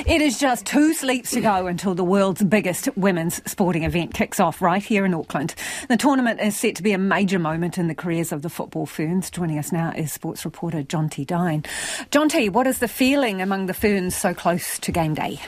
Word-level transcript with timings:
It 0.00 0.20
is 0.20 0.40
just 0.40 0.66
two 0.66 0.92
sleeps 0.92 1.30
to 1.30 1.40
go 1.40 1.68
until 1.68 1.94
the 1.94 2.02
world's 2.02 2.42
biggest 2.42 2.88
women's 2.96 3.40
sporting 3.48 3.84
event 3.84 4.12
kicks 4.12 4.40
off 4.40 4.60
right 4.60 4.82
here 4.82 5.06
in 5.06 5.14
Auckland. 5.14 5.54
The 5.88 5.96
tournament 5.96 6.40
is 6.40 6.56
set 6.56 6.74
to 6.76 6.82
be 6.82 6.92
a 6.92 6.98
major 6.98 7.38
moment 7.38 7.78
in 7.78 7.86
the 7.86 7.94
careers 7.94 8.32
of 8.32 8.42
the 8.42 8.50
football 8.50 8.86
ferns. 8.86 9.30
Joining 9.30 9.56
us 9.56 9.70
now 9.70 9.92
is 9.92 10.12
sports 10.12 10.44
reporter 10.44 10.82
Jonty 10.82 11.24
Dine. 11.24 11.62
Jonty, 12.10 12.50
what 12.50 12.66
is 12.66 12.80
the 12.80 12.88
feeling 12.88 13.40
among 13.40 13.66
the 13.66 13.72
ferns 13.72 14.16
so 14.16 14.34
close 14.34 14.80
to 14.80 14.90
game 14.90 15.14
day? 15.14 15.40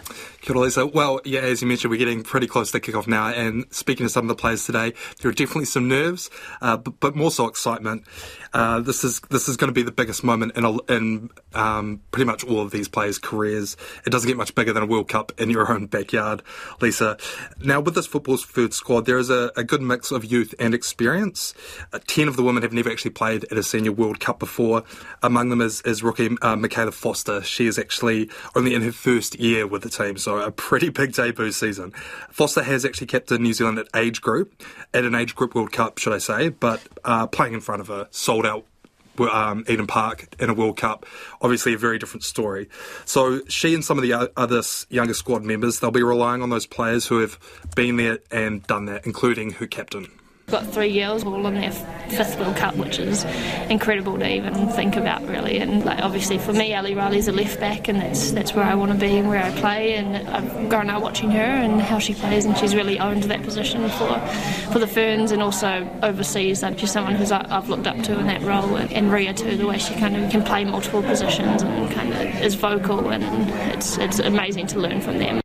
Lisa. 0.55 0.87
Well, 0.87 1.21
yeah, 1.25 1.41
as 1.41 1.61
you 1.61 1.69
mentioned, 1.69 1.91
we're 1.91 1.99
getting 1.99 2.23
pretty 2.23 2.47
close 2.47 2.71
to 2.71 2.81
kick-off 2.81 3.09
now, 3.09 3.29
and 3.29 3.65
speaking 3.71 4.07
to 4.07 4.11
some 4.11 4.25
of 4.25 4.29
the 4.29 4.41
players 4.41 4.65
today, 4.65 4.93
there 5.21 5.31
are 5.31 5.35
definitely 5.35 5.65
some 5.65 5.89
nerves, 5.89 6.31
uh, 6.63 6.77
but, 6.77 7.01
but, 7.01 7.17
more 7.17 7.31
so 7.31 7.47
excitement. 7.47 8.05
Uh, 8.53 8.81
this 8.81 9.03
is 9.03 9.21
this 9.31 9.49
is 9.49 9.57
going 9.57 9.69
to 9.69 9.75
be 9.75 9.83
the 9.83 9.93
biggest 9.93 10.23
moment 10.23 10.53
in, 10.57 10.65
a, 10.65 10.77
in 10.85 11.31
um, 11.55 12.01
pretty 12.11 12.27
much 12.27 12.45
all 12.45 12.61
of 12.61 12.71
these 12.71 12.89
players' 12.89 13.19
careers. 13.19 13.77
It 14.07 14.11
doesn't 14.11 14.29
get 14.29 14.36
much 14.37 14.55
bigger 14.55 14.73
than 14.73 14.83
a 14.83 14.87
World 14.87 15.09
Cup 15.09 15.33
in 15.39 15.51
your 15.51 15.71
own 15.71 15.87
backyard, 15.87 16.43
Lisa. 16.81 17.17
Now, 17.63 17.81
with 17.81 17.95
this 17.95 18.07
football's 18.07 18.45
third 18.45 18.75
squad, 18.75 19.07
there 19.07 19.19
is 19.19 19.31
a, 19.31 19.51
a 19.57 19.65
good 19.65 19.83
mix 19.83 20.11
of 20.11 20.25
youth 20.25 20.55
and 20.59 20.75
experience. 20.75 21.55
Uh, 21.93 21.99
Ten 22.07 22.29
of 22.29 22.37
the 22.37 22.43
women 22.43 22.63
have 22.63 22.73
never 22.73 22.91
actually 22.91 23.11
played 23.11 23.45
at 23.45 23.59
a 23.59 23.63
senior 23.63 23.93
World 23.93 24.21
Cup 24.21 24.39
before. 24.39 24.85
Among 25.23 25.49
them 25.49 25.61
is, 25.61 25.81
is 25.83 26.03
rookie 26.03 26.37
uh, 26.43 26.57
Michaela 26.57 26.93
Foster. 26.93 27.43
She 27.43 27.67
is 27.67 27.79
actually 27.79 28.31
only 28.55 28.75
in 28.75 28.83
her 28.83 28.93
first 28.93 29.39
year 29.39 29.67
with 29.67 29.83
the 29.83 29.91
team, 29.91 30.17
so 30.17 30.39
a 30.39 30.51
pretty 30.51 30.89
big 30.89 31.13
debut 31.13 31.53
season. 31.53 31.93
Foster 32.31 32.63
has 32.63 32.85
actually 32.85 33.07
kept 33.07 33.33
in 33.33 33.43
New 33.43 33.53
Zealand 33.55 33.79
at 33.79 33.89
age 33.95 34.21
group, 34.21 34.63
at 34.95 35.05
an 35.05 35.15
age 35.15 35.35
group 35.35 35.55
World 35.55 35.73
Cup, 35.73 35.99
should 35.99 36.13
I 36.13 36.19
say, 36.19 36.49
but 36.49 36.83
uh, 37.05 37.27
playing 37.27 37.55
in 37.55 37.61
front 37.61 37.81
of 37.81 37.91
a 37.91 38.09
sold 38.11 38.47
out 38.47 38.65
um, 39.21 39.65
Eden 39.69 39.87
Park 39.87 40.35
in 40.39 40.51
a 40.51 40.55
World 40.55 40.77
Cup. 40.77 41.07
Obviously, 41.41 41.75
a 41.75 41.79
very 41.79 41.99
different 41.99 42.25
story. 42.25 42.69
So 43.05 43.41
she 43.49 43.75
and 43.75 43.85
some 43.85 43.99
of 43.99 44.03
the 44.03 44.31
other 44.37 44.63
younger 44.89 45.15
squad 45.15 45.43
members, 45.43 45.81
they'll 45.81 45.91
be 45.91 46.03
relying 46.03 46.43
on 46.43 46.51
those 46.51 46.67
players 46.67 47.07
who 47.07 47.21
have 47.21 47.39
been 47.75 47.97
there 47.97 48.19
and 48.31 48.63
done 48.67 48.87
that, 48.87 49.07
including 49.07 49.53
her 49.53 49.67
captain. 49.67 50.11
Got 50.47 50.73
three 50.73 50.95
girls 50.95 51.25
all 51.25 51.45
in 51.49 51.55
their 51.55 51.73
fifth 51.73 52.39
World 52.39 52.55
Cup, 52.55 52.77
which 52.77 53.01
is 53.01 53.25
incredible 53.69 54.17
to 54.17 54.33
even 54.33 54.69
think 54.69 54.95
about, 54.95 55.27
really. 55.27 55.59
And 55.59 55.85
like, 55.85 55.99
obviously 55.99 56.39
for 56.39 56.53
me, 56.53 56.73
Ali 56.73 56.95
Riley's 56.95 57.27
a 57.27 57.33
left 57.33 57.59
back, 57.59 57.89
and 57.89 58.01
that's 58.01 58.31
that's 58.31 58.55
where 58.55 58.65
I 58.65 58.77
want 58.77 58.93
to 58.93 58.97
be 58.97 59.17
and 59.17 59.29
where 59.29 59.43
I 59.43 59.51
play. 59.59 59.95
And 59.97 60.17
I've 60.29 60.69
grown 60.69 60.89
up 60.89 61.03
watching 61.03 61.33
her 61.33 61.41
and 61.41 61.81
how 61.83 61.99
she 61.99 62.15
plays, 62.15 62.45
and 62.45 62.57
she's 62.57 62.77
really 62.77 63.01
owned 63.01 63.25
that 63.25 63.43
position 63.43 63.89
for 63.89 64.21
for 64.73 64.79
the 64.79 64.87
Ferns 64.87 65.33
and 65.33 65.43
also 65.43 65.91
overseas. 66.05 66.63
She's 66.77 66.93
someone 66.93 67.17
who's 67.17 67.33
I've 67.33 67.69
looked 67.69 67.89
up 67.89 68.01
to 68.05 68.17
in 68.17 68.29
that 68.29 68.43
role, 68.43 68.77
and 68.77 69.11
Ria 69.11 69.35
too, 69.35 69.57
the 69.57 69.67
way 69.67 69.79
she 69.79 69.95
kind 69.95 70.17
of 70.17 70.31
can 70.31 70.45
play 70.45 70.65
multiple 70.65 71.03
positions 71.03 71.63
and 71.63 71.91
kind 71.91 72.13
of 72.13 72.41
is 72.41 72.55
vocal, 72.55 73.11
and 73.11 73.25
it's 73.75 73.99
it's 73.99 74.21
amazing 74.21 74.69
to 74.69 74.79
learn 74.79 75.01
from 75.01 75.19
them. 75.19 75.41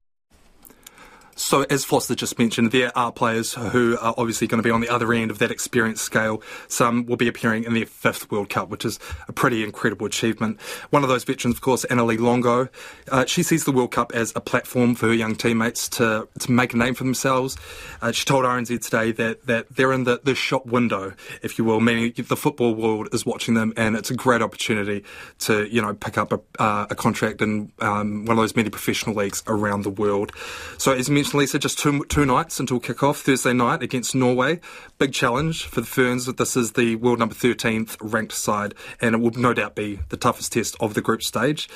So, 1.51 1.63
as 1.63 1.83
Foster 1.83 2.15
just 2.15 2.39
mentioned, 2.39 2.71
there 2.71 2.97
are 2.97 3.11
players 3.11 3.55
who 3.55 3.97
are 3.99 4.13
obviously 4.17 4.47
going 4.47 4.63
to 4.63 4.65
be 4.65 4.71
on 4.71 4.79
the 4.79 4.87
other 4.87 5.11
end 5.11 5.31
of 5.31 5.39
that 5.39 5.51
experience 5.51 5.99
scale. 5.99 6.41
Some 6.69 7.05
will 7.05 7.17
be 7.17 7.27
appearing 7.27 7.65
in 7.65 7.73
their 7.73 7.85
fifth 7.85 8.31
World 8.31 8.47
Cup, 8.47 8.69
which 8.69 8.85
is 8.85 8.99
a 9.27 9.33
pretty 9.33 9.61
incredible 9.61 10.05
achievement. 10.05 10.61
One 10.91 11.03
of 11.03 11.09
those 11.09 11.25
veterans, 11.25 11.57
of 11.57 11.61
course, 11.61 11.85
Annalie 11.89 12.17
Longo. 12.17 12.69
Uh, 13.11 13.25
she 13.25 13.43
sees 13.43 13.65
the 13.65 13.73
World 13.73 13.91
Cup 13.91 14.13
as 14.13 14.31
a 14.33 14.39
platform 14.39 14.95
for 14.95 15.07
her 15.07 15.13
young 15.13 15.35
teammates 15.35 15.89
to, 15.89 16.25
to 16.39 16.51
make 16.53 16.73
a 16.73 16.77
name 16.77 16.93
for 16.93 17.03
themselves. 17.03 17.57
Uh, 18.01 18.13
she 18.13 18.23
told 18.23 18.45
RNZ 18.45 18.81
today 18.81 19.11
that, 19.11 19.45
that 19.47 19.75
they're 19.75 19.91
in 19.91 20.05
the, 20.05 20.21
the 20.23 20.35
shop 20.35 20.65
window, 20.65 21.11
if 21.41 21.57
you 21.57 21.65
will, 21.65 21.81
meaning 21.81 22.13
the 22.15 22.37
football 22.37 22.73
world 22.73 23.09
is 23.11 23.25
watching 23.25 23.55
them, 23.55 23.73
and 23.75 23.97
it's 23.97 24.09
a 24.09 24.15
great 24.15 24.41
opportunity 24.41 25.03
to, 25.39 25.67
you 25.67 25.81
know, 25.81 25.93
pick 25.95 26.17
up 26.17 26.31
a, 26.31 26.39
uh, 26.63 26.87
a 26.89 26.95
contract 26.95 27.41
in 27.41 27.73
um, 27.81 28.23
one 28.23 28.37
of 28.37 28.41
those 28.41 28.55
many 28.55 28.69
professional 28.69 29.17
leagues 29.17 29.43
around 29.47 29.81
the 29.81 29.89
world. 29.89 30.31
So, 30.77 30.93
as 30.93 31.09
mentioned, 31.09 31.40
Lisa, 31.41 31.57
just 31.57 31.79
two, 31.79 32.05
two 32.05 32.23
nights 32.23 32.59
until 32.59 32.79
kick-off. 32.79 33.21
Thursday 33.21 33.51
night 33.51 33.81
against 33.81 34.13
Norway. 34.13 34.59
Big 34.99 35.11
challenge 35.11 35.65
for 35.65 35.81
the 35.81 35.87
Ferns. 35.87 36.27
This 36.27 36.55
is 36.55 36.73
the 36.73 36.97
world 36.97 37.17
number 37.17 37.33
13th 37.33 37.97
ranked 37.99 38.33
side, 38.33 38.75
and 39.01 39.15
it 39.15 39.17
will 39.17 39.31
no 39.31 39.51
doubt 39.51 39.73
be 39.73 40.01
the 40.09 40.17
toughest 40.17 40.53
test 40.53 40.75
of 40.79 40.93
the 40.93 41.01
group 41.01 41.23
stage. 41.23 41.67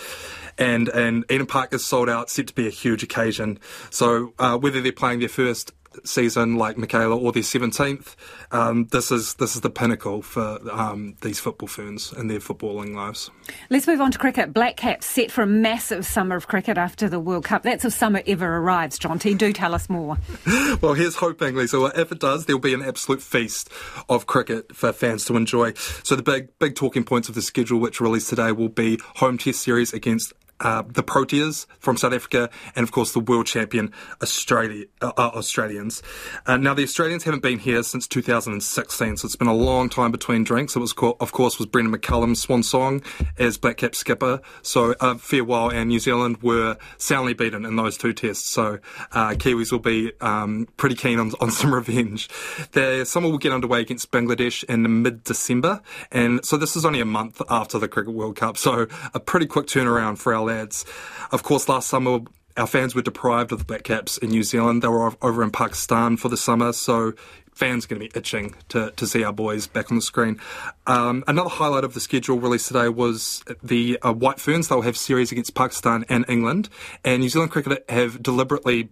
And, 0.59 0.88
and 0.90 1.25
Eden 1.31 1.48
Park 1.48 1.74
is 1.74 1.84
sold 1.84 2.09
out, 2.09 2.30
set 2.30 2.46
to 2.46 2.54
be 2.54 2.68
a 2.68 2.70
huge 2.70 3.02
occasion. 3.02 3.58
So 3.90 4.36
uh, 4.38 4.56
whether 4.56 4.81
they're 4.81 4.92
playing 4.92 5.18
their 5.18 5.30
first 5.30 5.74
season 6.03 6.56
like 6.56 6.78
Michaela 6.78 7.17
or 7.17 7.31
their 7.31 7.44
17th, 7.44 8.16
um, 8.51 8.85
this 8.88 9.11
is 9.11 9.35
this 9.35 9.56
is 9.56 9.61
the 9.61 9.69
pinnacle 9.69 10.22
for 10.22 10.59
um, 10.72 11.16
these 11.22 11.39
football 11.39 11.67
ferns 11.67 12.11
and 12.11 12.29
their 12.29 12.39
footballing 12.39 12.95
lives. 12.95 13.29
Let's 13.69 13.88
move 13.88 14.01
on 14.01 14.11
to 14.11 14.17
cricket. 14.17 14.53
Black 14.53 14.78
Caps 14.78 15.06
set 15.06 15.31
for 15.31 15.41
a 15.41 15.47
massive 15.47 16.06
summer 16.06 16.35
of 16.35 16.47
cricket 16.47 16.78
after 16.78 17.07
the 17.09 17.19
World 17.19 17.45
Cup. 17.45 17.63
That's 17.63 17.85
if 17.85 17.94
summer 17.94 18.22
ever 18.28 18.57
arrives, 18.57 19.00
Jonty. 19.00 19.38
Do 19.38 19.53
tell 19.53 19.73
us 19.73 19.89
more. 19.89 20.17
well, 20.81 20.94
here's 20.94 21.16
hoping, 21.16 21.56
Lisa. 21.56 21.91
If 21.95 22.12
it 22.12 22.19
does, 22.19 22.45
there'll 22.45 22.59
be 22.59 22.73
an 22.73 22.81
absolute 22.81 23.22
feast 23.22 23.69
of 24.09 24.25
cricket 24.25 24.75
for 24.75 24.91
fans 24.91 25.25
to 25.25 25.35
enjoy. 25.35 25.73
So 26.03 26.16
the 26.16 26.23
big 26.23 26.57
big 26.59 26.75
talking 26.75 27.03
points 27.03 27.29
of 27.29 27.35
the 27.35 27.41
schedule, 27.41 27.79
which 27.79 28.01
released 28.01 28.29
today, 28.29 28.51
will 28.51 28.69
be 28.69 29.00
home 29.16 29.38
test 29.38 29.62
series 29.62 29.94
against 29.94 30.33
uh, 30.60 30.84
the 30.88 31.04
Proteas 31.04 31.66
from 31.80 31.98
South 31.98 32.14
Africa, 32.14 32.50
and 32.76 32.84
of 32.84 32.92
course 32.92 33.14
the 33.14 33.20
world 33.20 33.46
champion 33.46 33.92
Australia, 34.22 34.86
uh, 35.02 35.12
uh, 35.18 35.32
Australians. 35.34 36.02
Uh, 36.46 36.58
now 36.58 36.74
the 36.74 36.84
Australians 36.84 37.24
haven't 37.24 37.42
been 37.42 37.60
here 37.60 37.84
since 37.84 38.08
2016, 38.08 39.18
so 39.18 39.26
it's 39.26 39.36
been 39.36 39.48
a 39.48 39.54
long 39.54 39.90
time 39.90 40.12
between 40.12 40.44
drinks. 40.44 40.76
It 40.76 40.80
was, 40.80 40.94
of 41.20 41.32
course, 41.32 41.60
was 41.60 41.68
Brendon 41.68 41.94
McCullum's 41.94 42.42
swan 42.42 42.64
song 42.64 43.02
as 43.38 43.58
Black 43.58 43.78
Cap 43.78 43.96
skipper. 43.96 44.42
So 44.62 44.96
a 45.02 45.18
fair 45.18 45.44
while, 45.44 45.70
and 45.70 45.90
New 45.90 46.00
Zealand 46.00 46.42
were 46.42 46.78
soundly 46.98 47.34
beaten 47.34 47.66
in 47.66 47.76
those 47.76 47.98
two 47.98 48.14
tests. 48.14 48.48
So 48.48 48.80
uh, 49.12 49.32
Kiwis 49.32 49.72
will 49.72 49.80
be 49.80 50.12
um, 50.22 50.68
pretty 50.78 50.96
keen 50.96 51.20
on, 51.20 51.34
on 51.40 51.52
some 51.52 51.74
revenge. 51.76 52.30
The 52.72 53.06
summer 53.06 53.30
will 53.30 53.38
get 53.38 53.52
underway 53.52 53.82
against 53.82 54.12
Bangladesh 54.12 54.64
in 54.66 55.04
mid-December, 55.04 55.82
and 56.12 56.46
so 56.46 56.58
this 56.58 56.76
is 56.76 56.86
only 56.86 57.02
a 57.02 57.06
month 57.06 57.42
after 57.50 57.78
the 57.78 57.88
Cricket 57.88 58.14
World 58.14 58.36
Cup. 58.36 58.58
So 58.58 58.88
a 59.14 59.20
pretty 59.20 59.46
quick 59.46 59.68
turnaround 59.68 60.18
for 60.18 60.34
our 60.34 60.44
lads. 60.45 60.85
Of 61.31 61.44
course, 61.44 61.67
last 61.67 61.89
summer 61.89 62.19
our 62.57 62.67
fans 62.67 62.95
were 62.95 63.01
deprived 63.01 63.51
of 63.51 63.59
the 63.59 63.66
Black 63.66 63.83
Caps 63.83 64.17
in 64.17 64.29
New 64.29 64.44
Zealand. 64.44 64.81
They 64.81 64.88
were 64.88 65.11
over 65.22 65.44
in 65.44 65.51
Pakistan 65.51 66.16
for 66.16 66.29
the 66.29 66.38
summer, 66.38 66.72
so 66.72 67.13
fans 67.53 67.85
are 67.85 67.88
going 67.89 68.01
to 68.01 68.07
be 68.07 68.17
itching 68.17 68.56
to, 68.69 68.91
to 68.95 69.07
see 69.07 69.23
our 69.23 69.33
boys 69.33 69.67
back 69.67 69.91
on 69.91 69.97
the 69.97 70.01
screen. 70.01 70.39
Um, 70.88 71.23
another 71.28 71.50
highlight 71.50 71.83
of 71.83 71.94
the 71.94 72.00
schedule 72.00 72.39
released 72.39 72.67
today 72.67 72.89
was 72.89 73.44
the 73.61 74.00
uh, 74.01 74.13
White 74.13 74.39
Ferns. 74.39 74.67
They'll 74.67 74.81
have 74.81 74.97
series 74.97 75.31
against 75.31 75.53
Pakistan 75.53 76.06
and 76.07 76.25
England, 76.29 76.69
and 77.03 77.22
New 77.22 77.29
Zealand 77.29 77.51
cricket 77.51 77.83
have 77.89 78.22
deliberately 78.23 78.89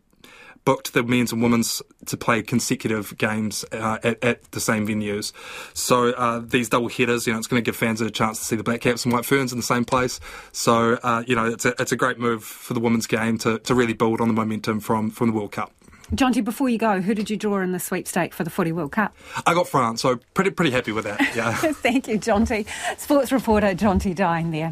booked 0.65 0.93
the 0.93 1.03
men's 1.03 1.31
and 1.31 1.41
women's 1.41 1.81
to 2.05 2.17
play 2.17 2.41
consecutive 2.41 3.17
games 3.17 3.65
uh, 3.71 3.97
at, 4.03 4.23
at, 4.23 4.51
the 4.51 4.59
same 4.59 4.87
venues. 4.87 5.31
So 5.73 6.09
uh, 6.11 6.39
these 6.43 6.69
double 6.69 6.89
headers, 6.89 7.25
you 7.27 7.33
know, 7.33 7.39
it's 7.39 7.47
going 7.47 7.61
to 7.61 7.65
give 7.65 7.75
fans 7.75 8.01
a 8.01 8.11
chance 8.11 8.39
to 8.39 8.45
see 8.45 8.55
the 8.55 8.63
Black 8.63 8.81
Caps 8.81 9.05
and 9.05 9.13
White 9.13 9.25
Ferns 9.25 9.51
in 9.51 9.57
the 9.57 9.63
same 9.63 9.85
place. 9.85 10.19
So 10.51 10.99
uh, 11.03 11.23
you 11.27 11.35
know, 11.35 11.45
it's 11.45 11.65
a, 11.65 11.73
it's 11.81 11.91
a 11.91 11.95
great 11.95 12.19
move 12.19 12.43
for 12.43 12.73
the 12.73 12.79
women's 12.79 13.07
game 13.07 13.37
to, 13.39 13.59
to 13.59 13.75
really 13.75 13.93
build 13.93 14.21
on 14.21 14.27
the 14.27 14.33
momentum 14.33 14.79
from, 14.79 15.09
from 15.09 15.29
the 15.29 15.33
World 15.33 15.51
Cup. 15.51 15.71
Jonty, 16.11 16.43
before 16.43 16.69
you 16.69 16.77
go, 16.77 17.01
who 17.01 17.15
did 17.15 17.29
you 17.29 17.37
draw 17.37 17.61
in 17.61 17.71
the 17.71 17.79
sweepstake 17.79 18.33
for 18.33 18.43
the 18.43 18.49
Footy 18.49 18.71
World 18.71 18.91
Cup? 18.91 19.15
I 19.47 19.53
got 19.53 19.67
France, 19.67 20.01
so 20.01 20.19
pretty 20.33 20.51
pretty 20.51 20.69
happy 20.69 20.91
with 20.91 21.05
that. 21.05 21.19
Yeah. 21.35 21.53
Thank 21.55 22.07
you, 22.07 22.19
Jonty. 22.19 22.67
Sports 22.99 23.31
reporter 23.31 23.73
Jonty 23.73 24.13
Dine 24.13 24.51
there. 24.51 24.71